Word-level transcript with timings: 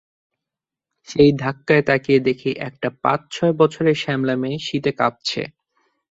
সেই 1.07 1.31
ধাক্কায় 1.39 1.83
তাকিয়ে 1.83 2.19
দেখি, 2.19 2.51
একটা 2.67 2.89
পাঁচ-ছয় 3.03 3.53
বছরের 3.53 3.95
শ্যামলা 3.95 4.35
মেয়ে, 4.35 4.57
শীতে 4.59 4.91
কাঁপছে। 4.97 5.41